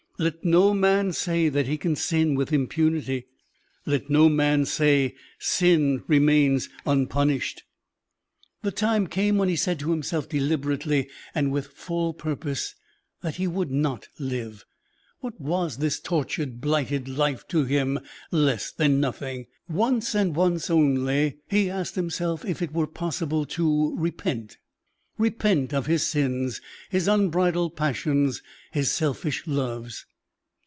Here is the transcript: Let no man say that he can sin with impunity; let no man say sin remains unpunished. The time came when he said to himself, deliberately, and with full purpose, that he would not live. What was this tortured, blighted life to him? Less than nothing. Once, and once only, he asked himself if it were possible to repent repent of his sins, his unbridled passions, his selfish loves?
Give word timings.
Let 0.19 0.45
no 0.45 0.71
man 0.75 1.13
say 1.13 1.49
that 1.49 1.65
he 1.65 1.77
can 1.79 1.95
sin 1.95 2.35
with 2.35 2.53
impunity; 2.53 3.25
let 3.87 4.07
no 4.07 4.29
man 4.29 4.65
say 4.65 5.15
sin 5.39 6.03
remains 6.05 6.69
unpunished. 6.85 7.63
The 8.61 8.71
time 8.71 9.07
came 9.07 9.39
when 9.39 9.49
he 9.49 9.55
said 9.55 9.79
to 9.79 9.89
himself, 9.89 10.29
deliberately, 10.29 11.09
and 11.33 11.51
with 11.51 11.65
full 11.73 12.13
purpose, 12.13 12.75
that 13.23 13.37
he 13.37 13.47
would 13.47 13.71
not 13.71 14.09
live. 14.19 14.63
What 15.21 15.41
was 15.41 15.77
this 15.77 15.99
tortured, 15.99 16.61
blighted 16.61 17.07
life 17.07 17.47
to 17.47 17.65
him? 17.65 17.99
Less 18.29 18.71
than 18.71 18.99
nothing. 18.99 19.47
Once, 19.67 20.13
and 20.13 20.35
once 20.35 20.69
only, 20.69 21.39
he 21.49 21.67
asked 21.67 21.95
himself 21.95 22.45
if 22.45 22.61
it 22.61 22.71
were 22.73 22.85
possible 22.85 23.43
to 23.47 23.95
repent 23.97 24.57
repent 25.17 25.73
of 25.73 25.87
his 25.87 26.03
sins, 26.03 26.61
his 26.91 27.07
unbridled 27.07 27.75
passions, 27.75 28.43
his 28.71 28.91
selfish 28.91 29.47
loves? 29.47 30.05